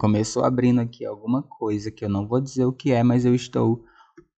começou 0.00 0.42
abrindo 0.46 0.80
aqui 0.80 1.04
alguma 1.04 1.42
coisa 1.42 1.90
que 1.90 2.02
eu 2.02 2.08
não 2.08 2.26
vou 2.26 2.40
dizer 2.40 2.64
o 2.64 2.72
que 2.72 2.90
é, 2.90 3.02
mas 3.02 3.26
eu 3.26 3.34
estou 3.34 3.84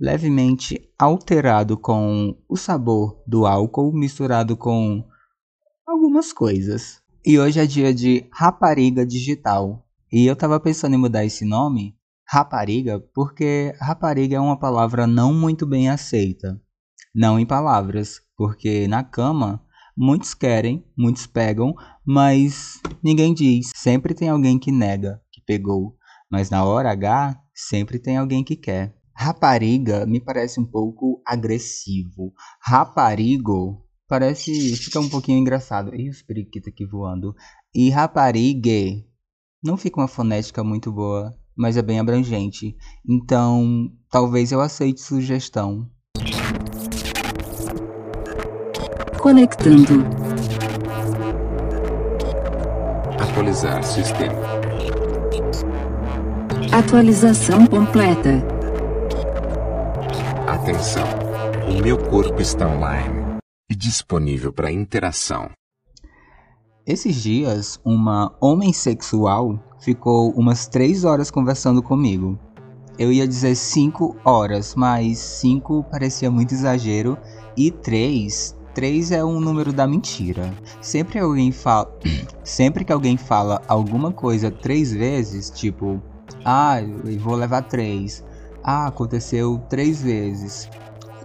levemente 0.00 0.90
alterado 0.98 1.76
com 1.76 2.34
o 2.48 2.56
sabor 2.56 3.22
do 3.26 3.44
álcool 3.44 3.92
misturado 3.92 4.56
com 4.56 5.06
algumas 5.86 6.32
coisas. 6.32 7.02
E 7.26 7.38
hoje 7.38 7.60
é 7.60 7.66
dia 7.66 7.92
de 7.92 8.26
rapariga 8.32 9.04
digital. 9.04 9.86
E 10.10 10.24
eu 10.24 10.34
tava 10.34 10.58
pensando 10.58 10.94
em 10.94 10.98
mudar 10.98 11.26
esse 11.26 11.44
nome, 11.44 11.94
rapariga, 12.26 12.98
porque 13.14 13.74
rapariga 13.78 14.36
é 14.36 14.40
uma 14.40 14.58
palavra 14.58 15.06
não 15.06 15.34
muito 15.34 15.66
bem 15.66 15.90
aceita. 15.90 16.58
Não 17.14 17.38
em 17.38 17.44
palavras, 17.44 18.22
porque 18.34 18.88
na 18.88 19.04
cama 19.04 19.62
muitos 19.94 20.32
querem, 20.32 20.82
muitos 20.96 21.26
pegam, 21.26 21.74
mas 22.06 22.80
ninguém 23.02 23.34
diz. 23.34 23.70
Sempre 23.76 24.14
tem 24.14 24.30
alguém 24.30 24.58
que 24.58 24.72
nega 24.72 25.20
pegou, 25.50 25.96
mas 26.30 26.48
na 26.48 26.64
hora 26.64 26.92
H 26.92 27.36
sempre 27.52 27.98
tem 27.98 28.16
alguém 28.16 28.44
que 28.44 28.54
quer. 28.54 28.94
Rapariga 29.12 30.06
me 30.06 30.20
parece 30.20 30.60
um 30.60 30.64
pouco 30.64 31.20
agressivo. 31.26 32.32
Raparigo 32.62 33.84
parece 34.06 34.76
fica 34.76 35.00
um 35.00 35.08
pouquinho 35.08 35.38
engraçado. 35.38 35.92
E 35.92 36.08
os 36.08 36.22
periquitos 36.22 36.68
aqui 36.68 36.86
voando. 36.86 37.34
E 37.74 37.90
raparigue 37.90 39.04
não 39.60 39.76
fica 39.76 40.00
uma 40.00 40.06
fonética 40.06 40.62
muito 40.62 40.92
boa, 40.92 41.36
mas 41.56 41.76
é 41.76 41.82
bem 41.82 41.98
abrangente. 41.98 42.76
Então, 43.08 43.90
talvez 44.08 44.52
eu 44.52 44.60
aceite 44.60 45.00
sugestão. 45.00 45.90
Conectando. 49.18 50.04
Atualizar 53.20 53.82
sistema. 53.82 54.59
Atualização 56.72 57.64
completa. 57.66 58.42
Atenção. 60.44 61.06
O 61.68 61.80
meu 61.80 61.96
corpo 61.96 62.40
está 62.40 62.66
online 62.66 63.38
e 63.70 63.76
disponível 63.76 64.52
para 64.52 64.72
interação. 64.72 65.50
Esses 66.84 67.22
dias, 67.22 67.80
uma 67.84 68.36
homem 68.40 68.72
sexual 68.72 69.56
ficou 69.78 70.30
umas 70.32 70.66
3 70.66 71.04
horas 71.04 71.30
conversando 71.30 71.80
comigo. 71.80 72.36
Eu 72.98 73.12
ia 73.12 73.28
dizer 73.28 73.54
5 73.54 74.16
horas, 74.24 74.74
mas 74.74 75.18
5 75.18 75.84
parecia 75.84 76.30
muito 76.30 76.54
exagero 76.54 77.16
e 77.56 77.70
3 77.70 78.58
3 78.80 79.12
é 79.12 79.22
um 79.22 79.38
número 79.38 79.74
da 79.74 79.86
mentira. 79.86 80.54
Sempre 80.80 81.18
alguém 81.18 81.52
fala, 81.52 81.94
sempre 82.42 82.82
que 82.82 82.90
alguém 82.90 83.14
fala 83.14 83.60
alguma 83.68 84.10
coisa 84.10 84.50
três 84.50 84.90
vezes, 84.90 85.50
tipo, 85.50 86.00
ah, 86.46 86.80
eu 86.80 87.18
vou 87.18 87.34
levar 87.34 87.60
três. 87.60 88.24
Ah, 88.64 88.86
aconteceu 88.86 89.60
três 89.68 90.00
vezes. 90.00 90.66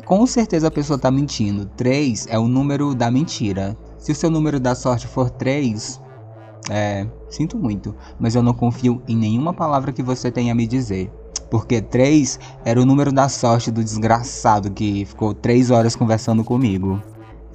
Com 0.03 0.27
certeza 0.27 0.67
a 0.67 0.71
pessoa 0.71 0.99
tá 0.99 1.09
mentindo. 1.09 1.65
3 1.77 2.27
é 2.29 2.37
o 2.37 2.45
número 2.45 2.93
da 2.93 3.09
mentira. 3.09 3.77
Se 3.97 4.11
o 4.11 4.15
seu 4.15 4.29
número 4.29 4.59
da 4.59 4.75
sorte 4.75 5.07
for 5.07 5.29
3, 5.29 6.01
é, 6.69 7.07
sinto 7.29 7.57
muito, 7.57 7.95
mas 8.19 8.35
eu 8.35 8.43
não 8.43 8.53
confio 8.53 9.01
em 9.07 9.15
nenhuma 9.15 9.53
palavra 9.53 9.93
que 9.93 10.03
você 10.03 10.29
tenha 10.29 10.51
a 10.51 10.55
me 10.55 10.67
dizer. 10.67 11.09
Porque 11.49 11.81
3 11.81 12.37
era 12.65 12.81
o 12.81 12.85
número 12.85 13.13
da 13.13 13.29
sorte 13.29 13.71
do 13.71 13.81
desgraçado 13.81 14.71
que 14.71 15.05
ficou 15.05 15.33
3 15.33 15.71
horas 15.71 15.95
conversando 15.95 16.43
comigo. 16.43 17.01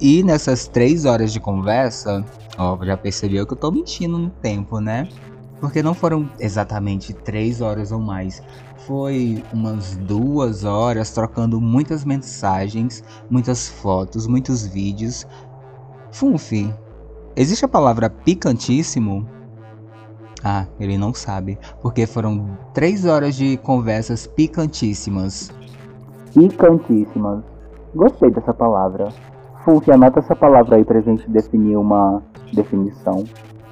E 0.01 0.23
nessas 0.23 0.67
3 0.67 1.05
horas 1.05 1.31
de 1.31 1.39
conversa, 1.39 2.25
ó, 2.57 2.77
já 2.83 2.97
percebeu 2.97 3.45
que 3.45 3.53
eu 3.53 3.57
tô 3.57 3.71
mentindo 3.71 4.17
no 4.17 4.31
tempo, 4.31 4.79
né? 4.79 5.07
Porque 5.59 5.83
não 5.83 5.93
foram 5.93 6.27
exatamente 6.39 7.13
3 7.13 7.61
horas 7.61 7.91
ou 7.91 7.99
mais. 7.99 8.41
Foi 8.87 9.43
umas 9.53 9.95
duas 9.97 10.63
horas 10.63 11.11
trocando 11.11 11.61
muitas 11.61 12.03
mensagens, 12.03 13.03
muitas 13.29 13.69
fotos, 13.69 14.25
muitos 14.25 14.65
vídeos, 14.65 15.27
Funfi, 16.11 16.73
existe 17.35 17.63
a 17.63 17.67
palavra 17.67 18.09
picantíssimo? 18.09 19.25
Ah, 20.43 20.65
ele 20.79 20.97
não 20.97 21.13
sabe, 21.13 21.57
porque 21.81 22.05
foram 22.05 22.57
três 22.73 23.05
horas 23.05 23.35
de 23.35 23.57
conversas 23.57 24.27
picantíssimas. 24.27 25.51
Picantíssimas. 26.33 27.43
Gostei 27.95 28.31
dessa 28.31 28.53
palavra. 28.53 29.09
Funfi, 29.63 29.91
anota 29.91 30.19
essa 30.19 30.35
palavra 30.35 30.75
aí 30.75 30.85
pra 30.85 31.01
gente 31.01 31.29
definir 31.29 31.77
uma 31.77 32.21
definição. 32.53 33.25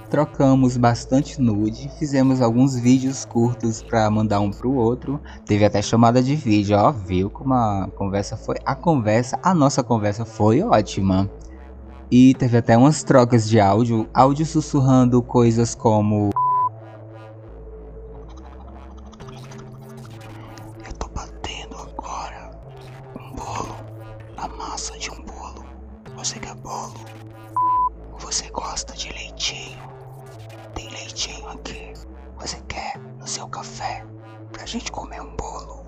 Trocamos 0.10 0.76
bastante 0.76 1.40
nude, 1.40 1.90
fizemos 2.00 2.42
alguns 2.42 2.76
vídeos 2.76 3.26
curtos 3.26 3.84
para 3.84 4.10
mandar 4.10 4.40
um 4.40 4.50
pro 4.50 4.74
outro. 4.74 5.20
Teve 5.46 5.66
até 5.66 5.82
chamada 5.82 6.22
de 6.22 6.36
vídeo, 6.36 6.78
ó, 6.78 6.92
viu 6.92 7.30
como 7.30 7.54
a 7.54 7.90
conversa 7.96 8.36
foi? 8.36 8.56
A 8.66 8.74
conversa, 8.74 9.40
a 9.44 9.54
nossa 9.54 9.84
conversa 9.84 10.26
foi 10.26 10.64
ótima. 10.64 11.30
E 12.12 12.34
teve 12.34 12.58
até 12.58 12.76
umas 12.76 13.04
trocas 13.04 13.48
de 13.48 13.60
áudio, 13.60 14.08
áudio 14.12 14.46
sussurrando 14.46 15.22
coisas 15.22 15.76
como 15.76 16.32
Você 26.20 26.38
quer 26.38 26.54
bolo? 26.56 26.96
Você 28.18 28.50
gosta 28.50 28.94
de 28.94 29.10
leitinho? 29.14 29.80
Tem 30.76 30.90
leitinho 30.90 31.48
aqui. 31.48 31.94
Você 32.38 32.58
quer 32.68 33.00
no 33.18 33.26
seu 33.26 33.48
café 33.48 34.06
pra 34.52 34.66
gente 34.66 34.92
comer 34.92 35.22
um 35.22 35.34
bolo? 35.38 35.86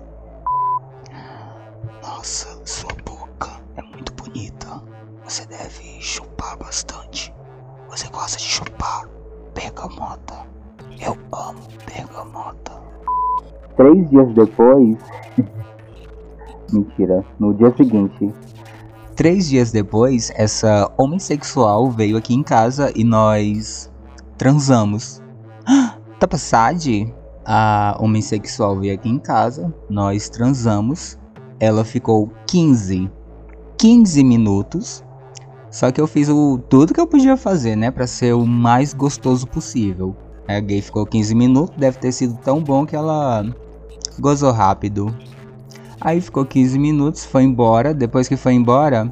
Nossa, 2.02 2.58
sua 2.64 2.94
boca 3.04 3.60
é 3.76 3.82
muito 3.82 4.10
bonita. 4.14 4.82
Você 5.22 5.44
deve 5.44 6.00
chupar 6.00 6.56
bastante. 6.56 7.30
Você 7.90 8.08
gosta 8.08 8.38
de 8.38 8.44
chupar 8.44 9.06
bergamota? 9.54 10.46
Eu 10.98 11.14
amo 11.30 11.60
bergamota. 11.84 12.72
Três 13.76 14.08
dias 14.08 14.34
depois. 14.34 14.96
Mentira, 16.72 17.22
no 17.38 17.52
dia 17.52 17.70
seguinte. 17.76 18.32
Três 19.14 19.48
dias 19.48 19.70
depois, 19.70 20.32
essa 20.34 20.90
homossexual 20.96 21.90
veio 21.90 22.16
aqui 22.16 22.34
em 22.34 22.42
casa 22.42 22.92
e 22.94 23.04
nós 23.04 23.90
transamos. 24.36 25.22
Tá 26.18 26.28
passade? 26.28 27.12
A 27.44 27.96
homossexual 27.98 28.78
veio 28.78 28.94
aqui 28.94 29.08
em 29.08 29.18
casa, 29.18 29.74
nós 29.90 30.28
transamos. 30.28 31.18
Ela 31.58 31.84
ficou 31.84 32.30
15, 32.46 33.10
15 33.76 34.22
minutos 34.22 35.02
só 35.72 35.90
que 35.90 35.98
eu 35.98 36.06
fiz 36.06 36.28
o 36.28 36.58
tudo 36.68 36.92
que 36.92 37.00
eu 37.00 37.06
podia 37.06 37.34
fazer, 37.34 37.74
né, 37.76 37.90
para 37.90 38.06
ser 38.06 38.34
o 38.34 38.44
mais 38.46 38.92
gostoso 38.92 39.46
possível. 39.46 40.14
A 40.46 40.60
gay 40.60 40.82
ficou 40.82 41.06
15 41.06 41.34
minutos, 41.34 41.74
deve 41.78 41.98
ter 41.98 42.12
sido 42.12 42.36
tão 42.44 42.62
bom 42.62 42.84
que 42.84 42.94
ela 42.94 43.42
gozou 44.20 44.52
rápido. 44.52 45.16
Aí 46.04 46.20
ficou 46.20 46.44
15 46.44 46.76
minutos, 46.80 47.24
foi 47.24 47.44
embora. 47.44 47.94
Depois 47.94 48.26
que 48.26 48.36
foi 48.36 48.54
embora, 48.54 49.10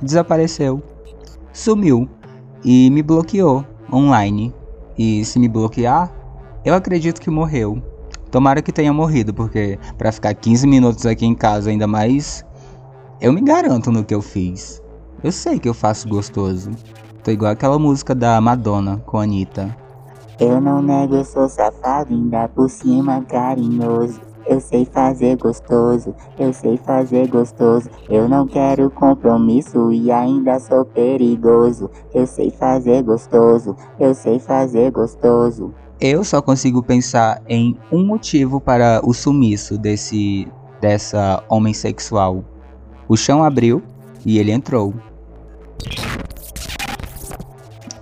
desapareceu. 0.00 0.82
Sumiu 1.52 2.08
e 2.64 2.88
me 2.90 3.02
bloqueou 3.02 3.62
online. 3.92 4.54
E 4.96 5.22
se 5.26 5.38
me 5.38 5.46
bloquear, 5.46 6.10
eu 6.64 6.74
acredito 6.74 7.20
que 7.20 7.28
morreu. 7.28 7.82
Tomara 8.30 8.62
que 8.62 8.72
tenha 8.72 8.94
morrido, 8.94 9.34
porque 9.34 9.78
para 9.98 10.10
ficar 10.10 10.32
15 10.32 10.66
minutos 10.66 11.04
aqui 11.04 11.26
em 11.26 11.34
casa 11.34 11.68
ainda 11.68 11.86
mais, 11.86 12.42
eu 13.20 13.30
me 13.30 13.42
garanto 13.42 13.92
no 13.92 14.02
que 14.02 14.14
eu 14.14 14.22
fiz. 14.22 14.82
Eu 15.22 15.30
sei 15.30 15.58
que 15.58 15.68
eu 15.68 15.74
faço 15.74 16.08
gostoso. 16.08 16.70
Tô 17.22 17.30
igual 17.30 17.52
aquela 17.52 17.78
música 17.78 18.14
da 18.14 18.40
Madonna 18.40 19.02
com 19.04 19.18
a 19.18 19.24
Anitta. 19.24 19.76
Eu 20.40 20.62
não 20.62 20.80
nego, 20.80 21.16
eu 21.16 21.24
sou 21.26 21.46
safado, 21.46 22.14
ainda 22.14 22.48
por 22.48 22.70
cima 22.70 23.22
carinhoso. 23.22 24.31
Eu 24.46 24.60
sei 24.60 24.84
fazer 24.84 25.36
gostoso, 25.36 26.14
eu 26.38 26.52
sei 26.52 26.76
fazer 26.76 27.28
gostoso. 27.28 27.88
Eu 28.08 28.28
não 28.28 28.46
quero 28.46 28.90
compromisso 28.90 29.92
e 29.92 30.10
ainda 30.10 30.58
sou 30.58 30.84
perigoso. 30.84 31.90
Eu 32.12 32.26
sei 32.26 32.50
fazer 32.50 33.02
gostoso, 33.02 33.76
eu 33.98 34.14
sei 34.14 34.38
fazer 34.38 34.90
gostoso. 34.90 35.72
Eu 36.00 36.24
só 36.24 36.42
consigo 36.42 36.82
pensar 36.82 37.42
em 37.48 37.76
um 37.90 38.04
motivo 38.04 38.60
para 38.60 39.00
o 39.04 39.12
sumiço 39.12 39.78
desse 39.78 40.48
dessa 40.80 41.44
homem 41.48 41.72
sexual. 41.72 42.44
O 43.08 43.16
chão 43.16 43.44
abriu 43.44 43.80
e 44.26 44.38
ele 44.38 44.50
entrou. 44.50 44.92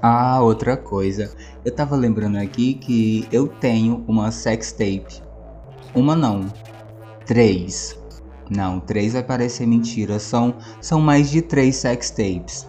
Ah, 0.01 0.41
outra 0.41 0.79
coisa. 0.79 1.31
Eu 1.63 1.75
tava 1.75 1.95
lembrando 1.95 2.37
aqui 2.37 2.73
que 2.73 3.29
eu 3.31 3.47
tenho 3.47 4.03
uma 4.09 4.33
sex 4.33 4.73
tape. 4.73 5.23
Uma 5.95 6.15
não. 6.15 6.47
Três. 7.27 7.99
Não, 8.49 8.81
três 8.81 9.13
vai 9.13 9.23
parecer 9.23 9.67
mentira. 9.67 10.19
São, 10.19 10.55
são 10.81 11.01
mais 11.01 11.31
de 11.31 11.43
três 11.43 11.77
sex 11.77 12.11
tapes. 12.11 12.69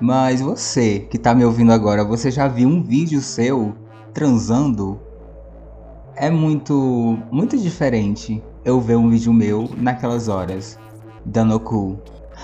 Mas 0.00 0.40
você 0.40 1.00
que 1.00 1.18
tá 1.18 1.34
me 1.34 1.44
ouvindo 1.44 1.72
agora, 1.72 2.04
você 2.04 2.30
já 2.30 2.46
viu 2.48 2.68
um 2.68 2.82
vídeo 2.82 3.20
seu 3.20 3.74
transando? 4.12 5.00
é 6.16 6.30
muito, 6.30 7.18
muito 7.30 7.58
diferente 7.58 8.42
eu 8.64 8.80
ver 8.80 8.96
um 8.96 9.08
vídeo 9.08 9.32
meu 9.32 9.68
naquelas 9.76 10.28
horas. 10.28 10.78
Danoku. 11.24 11.98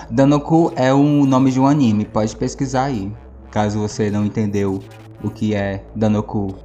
Danoku 0.09 0.71
é 0.75 0.93
o 0.93 1.25
nome 1.25 1.51
de 1.51 1.59
um 1.59 1.67
anime, 1.67 2.05
pode 2.05 2.35
pesquisar 2.35 2.85
aí, 2.85 3.11
caso 3.51 3.79
você 3.79 4.09
não 4.09 4.25
entendeu 4.25 4.79
o 5.23 5.29
que 5.29 5.53
é 5.53 5.83
Danoku. 5.95 6.55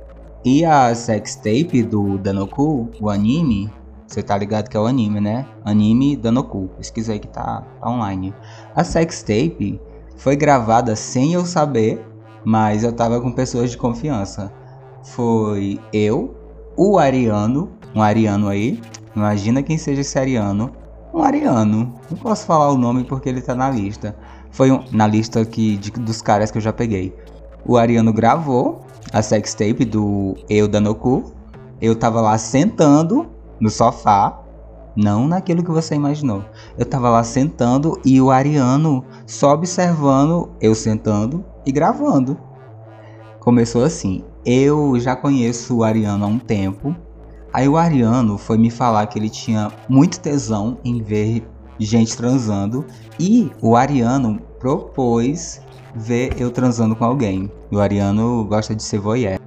E 0.44 0.64
a 0.64 0.94
sextape 0.94 1.82
do 1.82 2.16
Danoku, 2.16 2.88
o 3.00 3.10
anime, 3.10 3.70
você 4.06 4.22
tá 4.22 4.38
ligado 4.38 4.68
que 4.68 4.76
é 4.76 4.80
o 4.80 4.86
anime, 4.86 5.20
né? 5.20 5.44
Anime 5.64 6.16
Danoku, 6.16 6.70
pesquisa 6.76 7.12
aí 7.12 7.18
que 7.18 7.26
tá, 7.26 7.62
tá 7.80 7.90
online. 7.90 8.32
A 8.74 8.84
sextape 8.84 9.80
foi 10.16 10.36
gravada 10.36 10.94
sem 10.94 11.34
eu 11.34 11.44
saber, 11.44 12.04
mas 12.44 12.84
eu 12.84 12.92
tava 12.92 13.20
com 13.20 13.32
pessoas 13.32 13.70
de 13.70 13.76
confiança. 13.76 14.52
Foi 15.02 15.80
eu, 15.92 16.36
o 16.76 16.98
Ariano, 16.98 17.72
um 17.94 18.00
Ariano 18.00 18.48
aí, 18.48 18.80
imagina 19.16 19.62
quem 19.62 19.76
seja 19.76 20.02
esse 20.02 20.18
Ariano, 20.18 20.70
um 21.12 21.20
Ariano, 21.20 21.94
não 22.10 22.18
posso 22.18 22.46
falar 22.46 22.70
o 22.70 22.78
nome 22.78 23.02
porque 23.02 23.28
ele 23.28 23.42
tá 23.42 23.54
na 23.54 23.70
lista. 23.70 24.16
Foi 24.50 24.70
um, 24.70 24.84
na 24.92 25.06
lista 25.06 25.44
que, 25.44 25.76
de, 25.76 25.90
dos 25.90 26.22
caras 26.22 26.50
que 26.50 26.58
eu 26.58 26.62
já 26.62 26.72
peguei. 26.72 27.14
O 27.66 27.76
Ariano 27.76 28.12
gravou 28.12 28.80
a 29.12 29.22
sextape 29.22 29.84
do 29.84 30.36
Eu 30.48 30.68
Danoku. 30.68 31.32
Eu 31.80 31.94
tava 31.94 32.20
lá 32.20 32.36
sentando 32.38 33.26
no 33.60 33.70
sofá, 33.70 34.40
não 34.96 35.28
naquilo 35.28 35.62
que 35.62 35.70
você 35.70 35.94
imaginou. 35.94 36.44
Eu 36.76 36.84
tava 36.84 37.08
lá 37.08 37.22
sentando 37.22 38.00
e 38.04 38.20
o 38.20 38.30
Ariano 38.30 39.04
só 39.26 39.52
observando 39.52 40.50
eu 40.60 40.74
sentando 40.74 41.44
e 41.64 41.72
gravando. 41.72 42.38
Começou 43.40 43.84
assim. 43.84 44.24
Eu 44.44 44.98
já 44.98 45.14
conheço 45.14 45.76
o 45.76 45.84
Ariano 45.84 46.24
há 46.24 46.28
um 46.28 46.38
tempo. 46.38 46.94
Aí 47.52 47.68
o 47.68 47.76
Ariano 47.76 48.36
foi 48.36 48.58
me 48.58 48.70
falar 48.70 49.06
que 49.06 49.18
ele 49.18 49.30
tinha 49.30 49.70
muito 49.88 50.20
tesão 50.20 50.78
em 50.84 51.02
ver 51.02 51.46
gente 51.78 52.16
transando 52.16 52.84
e 53.18 53.50
o 53.62 53.76
Ariano 53.76 54.40
propôs 54.58 55.60
ver 55.98 56.40
eu 56.40 56.50
transando 56.50 56.94
com 56.94 57.04
alguém. 57.04 57.50
E 57.70 57.76
o 57.76 57.80
Ariano 57.80 58.44
gosta 58.44 58.74
de 58.74 58.82
ser 58.82 58.98
voyeur. 58.98 59.38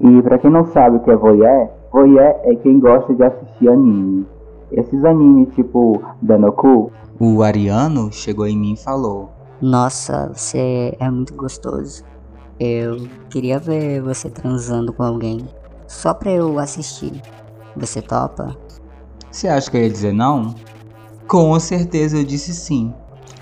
E 0.00 0.22
pra 0.22 0.38
quem 0.38 0.50
não 0.50 0.64
sabe 0.66 0.96
o 0.96 1.00
que 1.00 1.10
é 1.10 1.16
voyeur, 1.16 1.68
voyeur 1.92 2.34
é 2.44 2.54
quem 2.56 2.80
gosta 2.80 3.14
de 3.14 3.22
assistir 3.22 3.68
anime. 3.68 4.26
Esses 4.72 5.04
animes 5.04 5.54
tipo 5.54 6.02
Danoku. 6.20 6.90
O 7.18 7.42
Ariano 7.42 8.12
chegou 8.12 8.46
em 8.46 8.56
mim 8.56 8.72
e 8.74 8.76
falou: 8.76 9.30
Nossa, 9.60 10.30
você 10.34 10.96
é 10.98 11.10
muito 11.10 11.34
gostoso. 11.34 12.04
Eu 12.58 13.08
queria 13.30 13.58
ver 13.58 14.02
você 14.02 14.28
transando 14.28 14.92
com 14.92 15.02
alguém. 15.02 15.40
Só 15.86 16.12
pra 16.12 16.30
eu 16.30 16.58
assistir. 16.58 17.20
Você 17.76 18.02
topa? 18.02 18.56
Você 19.30 19.48
acha 19.48 19.70
que 19.70 19.76
eu 19.76 19.82
ia 19.82 19.90
dizer 19.90 20.12
não? 20.12 20.54
Com 21.26 21.58
certeza 21.60 22.18
eu 22.18 22.24
disse 22.24 22.52
sim. 22.52 22.92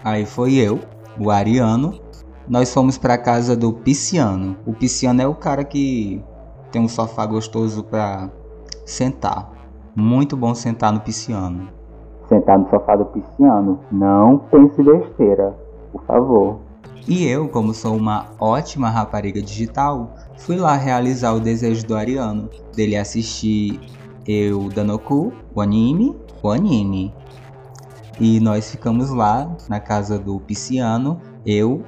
Aí 0.04 0.24
foi 0.24 0.54
eu, 0.54 0.78
o 1.18 1.30
Ariano, 1.30 1.94
nós 2.48 2.72
fomos 2.72 2.96
para 2.96 3.18
casa 3.18 3.54
do 3.54 3.72
Pisciano. 3.72 4.56
O 4.66 4.72
Pisciano 4.72 5.20
é 5.20 5.26
o 5.26 5.34
cara 5.34 5.64
que 5.64 6.22
tem 6.72 6.80
um 6.80 6.88
sofá 6.88 7.26
gostoso 7.26 7.84
para 7.84 8.30
sentar. 8.86 9.52
Muito 9.94 10.36
bom 10.36 10.54
sentar 10.54 10.92
no 10.92 11.00
Pisciano. 11.00 11.68
Sentar 12.28 12.58
no 12.58 12.68
sofá 12.70 12.96
do 12.96 13.04
Pisciano. 13.06 13.80
Não 13.92 14.38
pense 14.38 14.82
besteira, 14.82 15.54
por 15.92 16.02
favor. 16.04 16.60
E 17.06 17.26
eu, 17.26 17.48
como 17.48 17.72
sou 17.72 17.96
uma 17.96 18.26
ótima 18.38 18.88
rapariga 18.88 19.40
digital, 19.40 20.14
fui 20.36 20.56
lá 20.56 20.74
realizar 20.76 21.32
o 21.32 21.40
desejo 21.40 21.86
do 21.86 21.96
Ariano, 21.96 22.48
dele 22.74 22.96
assistir 22.96 23.80
eu 24.26 24.68
Danoku, 24.68 25.32
o 25.54 25.60
anime, 25.60 26.14
o 26.42 26.50
anime. 26.50 27.14
E 28.20 28.38
nós 28.40 28.70
ficamos 28.70 29.10
lá 29.10 29.50
na 29.70 29.80
casa 29.80 30.18
do 30.18 30.38
Pisciano, 30.40 31.18
eu 31.46 31.82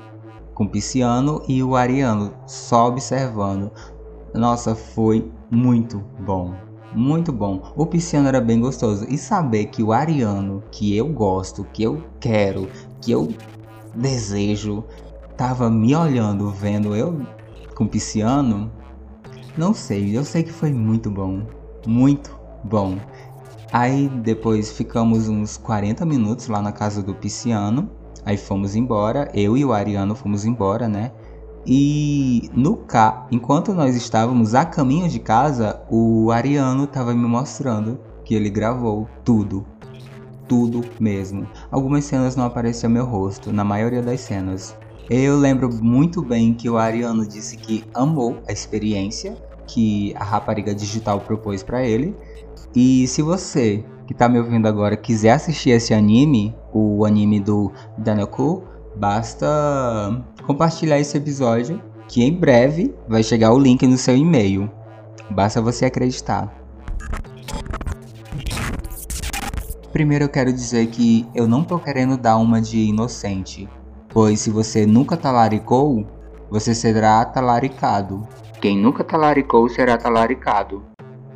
com 0.60 0.64
o 0.64 0.68
Pisciano 0.68 1.42
e 1.48 1.62
o 1.62 1.74
Ariano, 1.74 2.34
só 2.46 2.88
observando. 2.88 3.72
Nossa, 4.34 4.74
foi 4.74 5.32
muito 5.50 6.04
bom. 6.18 6.54
Muito 6.92 7.32
bom. 7.32 7.72
O 7.74 7.86
Pisciano 7.86 8.28
era 8.28 8.42
bem 8.42 8.60
gostoso. 8.60 9.06
E 9.08 9.16
saber 9.16 9.68
que 9.68 9.82
o 9.82 9.90
Ariano, 9.90 10.62
que 10.70 10.94
eu 10.94 11.08
gosto, 11.08 11.64
que 11.72 11.82
eu 11.82 12.04
quero, 12.20 12.68
que 13.00 13.10
eu 13.10 13.28
desejo, 13.94 14.84
tava 15.34 15.70
me 15.70 15.96
olhando, 15.96 16.50
vendo 16.50 16.94
eu 16.94 17.22
com 17.74 17.84
o 17.84 17.88
Pisciano. 17.88 18.70
Não 19.56 19.72
sei, 19.72 20.14
eu 20.14 20.26
sei 20.26 20.42
que 20.42 20.52
foi 20.52 20.70
muito 20.70 21.10
bom. 21.10 21.40
Muito 21.86 22.38
bom. 22.64 22.98
Aí 23.72 24.10
depois 24.10 24.70
ficamos 24.70 25.26
uns 25.26 25.56
40 25.56 26.04
minutos 26.04 26.48
lá 26.48 26.60
na 26.60 26.70
casa 26.70 27.02
do 27.02 27.14
Pisciano. 27.14 27.90
Aí 28.24 28.36
fomos 28.36 28.76
embora, 28.76 29.30
eu 29.34 29.56
e 29.56 29.64
o 29.64 29.72
Ariano 29.72 30.14
fomos 30.14 30.44
embora, 30.44 30.88
né? 30.88 31.12
E 31.66 32.50
no 32.54 32.76
ca, 32.76 33.26
enquanto 33.30 33.74
nós 33.74 33.94
estávamos 33.94 34.54
a 34.54 34.64
caminho 34.64 35.08
de 35.08 35.18
casa, 35.18 35.82
o 35.90 36.30
Ariano 36.30 36.84
estava 36.84 37.14
me 37.14 37.26
mostrando 37.26 38.00
que 38.24 38.34
ele 38.34 38.48
gravou 38.48 39.08
tudo. 39.24 39.66
Tudo 40.48 40.84
mesmo. 40.98 41.46
Algumas 41.70 42.04
cenas 42.04 42.34
não 42.34 42.44
aparecia 42.44 42.88
meu 42.88 43.04
rosto, 43.04 43.52
na 43.52 43.64
maioria 43.64 44.02
das 44.02 44.20
cenas. 44.20 44.76
Eu 45.08 45.38
lembro 45.38 45.68
muito 45.82 46.22
bem 46.22 46.54
que 46.54 46.68
o 46.70 46.78
Ariano 46.78 47.26
disse 47.26 47.56
que 47.56 47.84
amou 47.92 48.38
a 48.48 48.52
experiência 48.52 49.36
que 49.66 50.14
a 50.16 50.24
rapariga 50.24 50.74
digital 50.74 51.20
propôs 51.20 51.62
para 51.62 51.84
ele. 51.84 52.16
E 52.74 53.06
se 53.06 53.22
você 53.22 53.84
que 54.10 54.14
tá 54.14 54.28
me 54.28 54.40
ouvindo 54.40 54.66
agora 54.66 54.96
quiser 54.96 55.30
assistir 55.30 55.70
esse 55.70 55.94
anime, 55.94 56.52
o 56.72 57.04
anime 57.04 57.38
do 57.38 57.70
Danoku, 57.96 58.64
basta 58.96 59.46
compartilhar 60.44 60.98
esse 60.98 61.16
episódio 61.16 61.80
que 62.08 62.24
em 62.24 62.34
breve 62.34 62.92
vai 63.06 63.22
chegar 63.22 63.52
o 63.52 63.58
link 63.60 63.86
no 63.86 63.96
seu 63.96 64.16
e-mail. 64.16 64.68
Basta 65.30 65.62
você 65.62 65.84
acreditar. 65.84 66.52
Primeiro 69.92 70.24
eu 70.24 70.28
quero 70.28 70.52
dizer 70.52 70.88
que 70.88 71.24
eu 71.32 71.46
não 71.46 71.62
tô 71.62 71.78
querendo 71.78 72.16
dar 72.16 72.36
uma 72.36 72.60
de 72.60 72.80
inocente, 72.80 73.68
pois 74.08 74.40
se 74.40 74.50
você 74.50 74.86
nunca 74.86 75.16
talaricou, 75.16 76.04
você 76.50 76.74
será 76.74 77.24
talaricado. 77.24 78.26
Quem 78.60 78.76
nunca 78.76 79.04
talaricou 79.04 79.68
será 79.68 79.96
talaricado. 79.96 80.82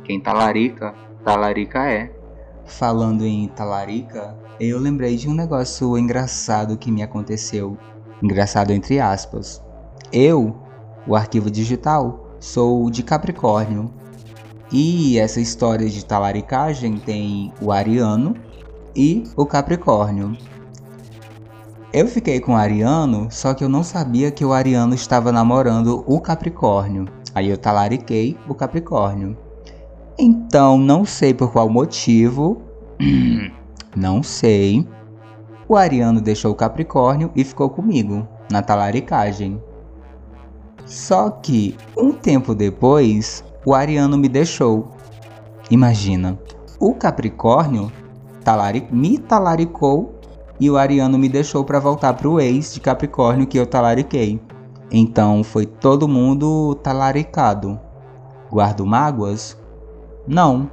Quem 0.03 0.19
talarica, 0.19 0.93
talarica 1.23 1.89
é. 1.89 2.24
Falando 2.65 3.23
em 3.25 3.47
talarica, 3.47 4.35
eu 4.59 4.79
lembrei 4.79 5.15
de 5.15 5.29
um 5.29 5.33
negócio 5.33 5.97
engraçado 5.97 6.77
que 6.77 6.91
me 6.91 7.03
aconteceu. 7.03 7.77
Engraçado 8.21 8.71
entre 8.71 8.99
aspas. 8.99 9.61
Eu, 10.11 10.55
o 11.07 11.15
arquivo 11.15 11.49
digital, 11.49 12.37
sou 12.39 12.89
de 12.89 13.03
Capricórnio. 13.03 13.93
E 14.71 15.17
essa 15.19 15.39
história 15.39 15.87
de 15.87 16.03
talaricagem 16.03 16.97
tem 16.97 17.53
o 17.61 17.71
Ariano 17.71 18.35
e 18.95 19.23
o 19.35 19.45
Capricórnio. 19.45 20.35
Eu 21.93 22.07
fiquei 22.07 22.39
com 22.39 22.53
o 22.53 22.57
Ariano, 22.57 23.27
só 23.29 23.53
que 23.53 23.63
eu 23.63 23.69
não 23.69 23.83
sabia 23.83 24.31
que 24.31 24.43
o 24.43 24.51
Ariano 24.51 24.95
estava 24.95 25.31
namorando 25.31 26.03
o 26.07 26.19
Capricórnio. 26.19 27.05
Aí 27.33 27.49
eu 27.49 27.57
talariquei 27.57 28.37
o 28.49 28.55
Capricórnio. 28.55 29.37
Então, 30.17 30.77
não 30.77 31.03
sei 31.03 31.33
por 31.33 31.51
qual 31.51 31.69
motivo, 31.69 32.61
não 33.95 34.23
sei. 34.23 34.87
O 35.67 35.75
Ariano 35.75 36.21
deixou 36.21 36.51
o 36.51 36.55
Capricórnio 36.55 37.31
e 37.35 37.43
ficou 37.43 37.69
comigo 37.69 38.27
na 38.51 38.61
talaricagem. 38.61 39.61
Só 40.85 41.29
que 41.29 41.75
um 41.97 42.11
tempo 42.11 42.53
depois, 42.53 43.43
o 43.65 43.73
Ariano 43.73 44.17
me 44.17 44.29
deixou. 44.29 44.91
Imagina, 45.69 46.39
o 46.79 46.93
Capricórnio 46.93 47.91
talari 48.43 48.87
me 48.91 49.17
talaricou 49.17 50.13
e 50.59 50.69
o 50.69 50.77
Ariano 50.77 51.17
me 51.17 51.27
deixou 51.27 51.65
para 51.65 51.79
voltar 51.79 52.13
pro 52.13 52.39
ex 52.39 52.73
de 52.73 52.79
Capricórnio 52.79 53.47
que 53.47 53.57
eu 53.57 53.65
talariquei. 53.65 54.39
Então 54.91 55.43
foi 55.43 55.65
todo 55.65 56.07
mundo 56.07 56.75
talaricado. 56.75 57.79
Guardo 58.51 58.85
mágoas? 58.85 59.57
Não. 60.27 60.69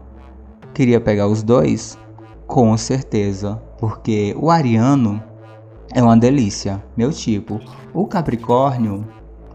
Queria 0.72 1.00
pegar 1.00 1.26
os 1.26 1.42
dois? 1.42 1.98
Com 2.46 2.76
certeza, 2.76 3.60
porque 3.78 4.34
o 4.38 4.50
Ariano 4.50 5.22
é 5.92 6.02
uma 6.02 6.16
delícia, 6.16 6.82
meu 6.96 7.10
tipo. 7.10 7.60
O 7.92 8.06
Capricórnio, 8.06 9.06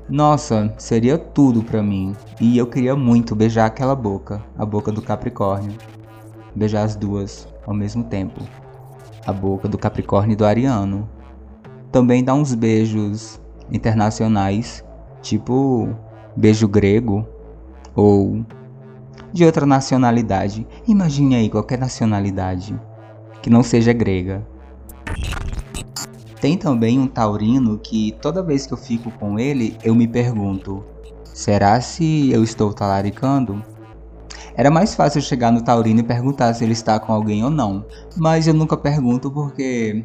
nossa, 0.08 0.74
seria 0.78 1.18
tudo 1.18 1.64
para 1.64 1.82
mim. 1.82 2.16
E 2.40 2.58
eu 2.58 2.68
queria 2.68 2.96
muito 2.96 3.36
beijar 3.36 3.66
aquela 3.66 3.96
boca, 3.96 4.44
a 4.58 4.66
boca 4.66 4.92
do 4.92 5.02
Capricórnio. 5.02 5.74
Beijar 6.56 6.84
as 6.84 6.96
duas 6.96 7.48
ao 7.66 7.74
mesmo 7.74 8.04
tempo. 8.04 8.42
A 9.26 9.34
boca 9.34 9.68
do 9.68 9.78
Capricórnio 9.78 10.34
e 10.34 10.36
do 10.36 10.46
Ariano. 10.46 11.10
Também 11.92 12.24
dar 12.24 12.36
uns 12.36 12.54
beijos 12.54 13.42
internacionais, 13.72 14.86
tipo 15.22 15.90
beijo 16.36 16.68
grego 16.68 17.28
ou 17.96 18.46
de 19.34 19.46
outra 19.46 19.66
nacionalidade. 19.66 20.68
Imagine 20.88 21.36
aí 21.36 21.50
qualquer 21.50 21.80
nacionalidade 21.80 22.80
que 23.42 23.50
não 23.50 23.64
seja 23.64 23.94
grega. 23.94 24.46
Tem 26.40 26.58
também 26.58 27.00
um 27.00 27.08
taurino 27.08 27.80
que 27.80 28.16
toda 28.22 28.44
vez 28.44 28.68
que 28.68 28.74
eu 28.74 28.78
fico 28.78 29.10
com 29.12 29.40
ele, 29.40 29.78
eu 29.84 29.96
me 29.96 30.08
pergunto: 30.08 30.84
será 31.34 31.80
se 31.82 32.32
eu 32.32 32.44
estou 32.44 32.74
talaricando? 32.74 33.64
Era 34.56 34.72
mais 34.72 34.96
fácil 34.96 35.22
chegar 35.22 35.52
no 35.52 35.62
taurino 35.62 36.00
e 36.00 36.04
perguntar 36.04 36.54
se 36.54 36.64
ele 36.64 36.74
está 36.74 37.00
com 37.00 37.14
alguém 37.14 37.44
ou 37.44 37.50
não, 37.50 37.86
mas 38.16 38.48
eu 38.48 38.56
nunca 38.56 38.76
pergunto 38.76 39.30
porque 39.30 40.04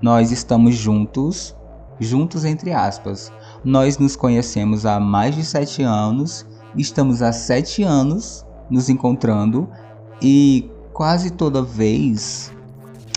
nós 0.00 0.32
estamos 0.32 0.74
juntos, 0.74 1.54
juntos 2.00 2.46
entre 2.46 2.72
aspas. 2.72 3.30
Nós 3.62 3.98
nos 3.98 4.16
conhecemos 4.16 4.86
há 4.86 4.98
mais 4.98 5.34
de 5.34 5.44
sete 5.44 5.82
anos, 5.82 6.46
estamos 6.74 7.20
há 7.20 7.32
sete 7.32 7.82
anos 7.82 8.46
nos 8.70 8.88
encontrando 8.88 9.68
e 10.20 10.70
quase 10.92 11.30
toda 11.30 11.62
vez. 11.62 12.52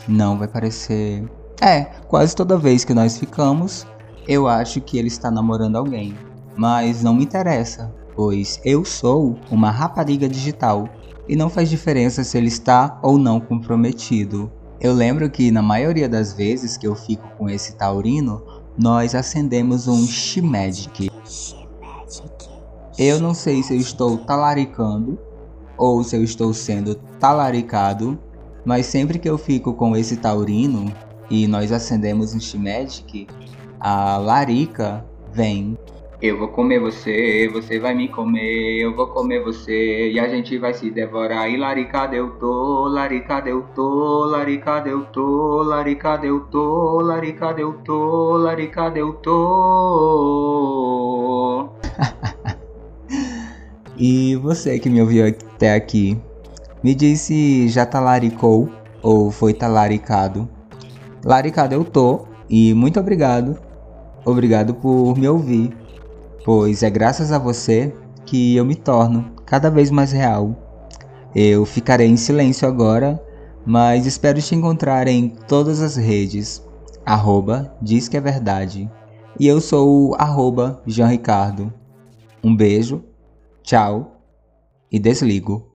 Não, 0.08 0.38
vai 0.38 0.48
parecer. 0.48 1.24
É, 1.62 1.84
quase 2.08 2.36
toda 2.36 2.58
vez 2.58 2.84
que 2.84 2.94
nós 2.94 3.18
ficamos, 3.18 3.88
eu 4.28 4.48
acho 4.48 4.82
que 4.82 4.98
ele 4.98 5.08
está 5.08 5.32
namorando 5.32 5.78
alguém. 5.78 6.16
Mas 6.56 7.04
não 7.04 7.14
me 7.14 7.24
interessa, 7.24 7.94
pois 8.16 8.60
eu 8.64 8.86
sou 8.86 9.38
uma 9.52 9.70
rapariga 9.70 10.28
digital 10.28 10.88
e 11.28 11.36
não 11.36 11.50
faz 11.50 11.70
diferença 11.70 12.24
se 12.24 12.38
ele 12.38 12.48
está 12.48 13.00
ou 13.02 13.18
não 13.18 13.40
comprometido. 13.40 14.52
Eu 14.80 14.94
lembro 14.94 15.30
que 15.30 15.52
na 15.52 15.62
maioria 15.62 16.08
das 16.08 16.34
vezes 16.34 16.78
que 16.78 16.88
eu 16.88 16.96
fico 16.96 17.28
com 17.38 17.50
esse 17.50 17.76
taurino, 17.76 18.44
nós 18.78 19.16
acendemos 19.16 19.88
um 19.88 20.06
Shimagic. 20.06 21.10
Eu 22.98 23.20
não 23.20 23.34
sei 23.34 23.64
se 23.64 23.74
eu 23.74 23.80
estou 23.80 24.18
talaricando 24.18 25.18
ou 25.78 26.04
se 26.04 26.16
eu 26.16 26.24
estou 26.24 26.54
sendo 26.54 26.96
talaricado, 27.20 28.18
mas 28.66 28.88
sempre 28.88 29.20
que 29.20 29.30
eu 29.30 29.38
fico 29.38 29.74
com 29.74 29.96
esse 29.96 30.18
taurino 30.18 30.92
e 31.30 31.48
nós 31.48 31.72
acendemos 31.72 32.34
um 32.34 32.40
Shimagic, 32.40 33.28
a 33.80 34.18
larica 34.18 35.06
vem. 35.32 35.78
Eu 36.22 36.40
vou 36.40 36.48
comer 36.48 36.80
você, 36.80 37.50
você 37.52 37.78
vai 37.78 37.94
me 37.94 38.08
comer, 38.08 38.80
eu 38.80 38.96
vou 38.96 39.08
comer 39.08 39.44
você 39.44 40.12
e 40.12 40.20
a 40.20 40.30
gente 40.30 40.58
vai 40.58 40.74
se 40.74 40.90
devorar. 40.90 41.50
E 41.50 41.58
larica 41.58 42.10
eu 42.14 42.30
tô, 42.32 42.88
larica 42.88 43.44
eu 43.46 43.64
tô, 43.76 44.24
larica 44.26 44.82
eu 44.88 45.04
tô, 45.06 45.62
larica 45.62 46.22
eu 46.24 46.40
tô, 46.46 47.02
larica 47.02 47.54
eu 47.58 47.74
tô, 47.84 48.38
larica 48.38 48.94
eu 48.96 49.12
tô. 49.14 49.36
e 53.98 54.36
você 54.38 54.80
que 54.80 54.90
me 54.90 55.02
ouviu 55.02 55.26
até 55.56 55.74
aqui, 55.74 56.20
me 56.84 56.94
disse 56.94 57.68
já 57.68 57.86
talaricou 57.86 58.70
ou 59.02 59.32
foi 59.32 59.54
talaricado? 59.54 60.48
Laricado 61.24 61.74
eu 61.74 61.84
tô 61.84 62.28
e 62.50 62.74
muito 62.74 63.00
obrigado. 63.00 63.58
Obrigado 64.24 64.74
por 64.76 65.18
me 65.18 65.28
ouvir 65.28 65.86
pois 66.46 66.84
é 66.84 66.90
graças 66.92 67.32
a 67.32 67.40
você 67.40 67.92
que 68.24 68.56
eu 68.56 68.64
me 68.64 68.76
torno 68.76 69.32
cada 69.48 69.72
vez 69.72 69.90
mais 69.90 70.12
real. 70.12 70.56
Eu 71.34 71.66
ficarei 71.66 72.08
em 72.08 72.16
silêncio 72.16 72.68
agora, 72.68 73.22
mas 73.66 74.06
espero 74.06 74.40
te 74.40 74.54
encontrar 74.54 75.08
em 75.08 75.28
todas 75.28 75.82
as 75.82 75.96
redes. 75.96 76.64
Arroba 77.04 77.76
diz 77.82 78.08
que 78.08 78.16
é 78.16 78.22
verdade. 78.22 78.90
E 79.40 79.48
eu 79.48 79.60
sou 79.60 80.12
o 80.12 80.16
arroba 80.16 80.82
Jean 80.86 81.08
Ricardo. 81.08 81.74
Um 82.44 82.56
beijo, 82.56 83.04
tchau 83.64 84.15
e 84.92 85.00
desligo. 85.00 85.64